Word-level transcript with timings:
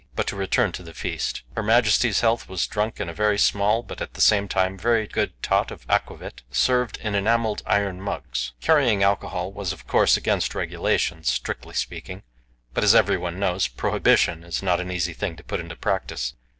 But 0.15 0.25
to 0.29 0.35
return 0.35 0.71
to 0.71 0.81
the 0.81 0.95
feast. 0.95 1.43
Her 1.55 1.61
Majesty's 1.61 2.21
health 2.21 2.49
was 2.49 2.65
drunk 2.65 2.99
in 2.99 3.07
a 3.07 3.13
very 3.13 3.37
small, 3.37 3.83
but, 3.83 4.01
at 4.01 4.15
the 4.15 4.19
same 4.21 4.47
time, 4.47 4.75
very 4.75 5.05
good 5.05 5.39
tot 5.43 5.69
of 5.69 5.85
aquavit, 5.87 6.41
served 6.49 6.97
in 7.01 7.13
enamelled 7.13 7.61
iron 7.67 8.01
mugs. 8.01 8.53
Carrying 8.61 9.03
alcohol 9.03 9.53
was, 9.53 9.71
of 9.71 9.85
course, 9.85 10.17
against 10.17 10.55
regulations, 10.55 11.29
strictly 11.29 11.75
speaking; 11.75 12.23
but, 12.73 12.83
as 12.83 12.95
everyone 12.95 13.37
knows, 13.37 13.67
prohibition 13.67 14.43
is 14.43 14.63
not 14.63 14.79
an 14.79 14.89
easy 14.89 15.13
thing 15.13 15.35
to 15.35 15.43
put 15.43 15.59
into 15.59 15.75
practice. 15.75 16.33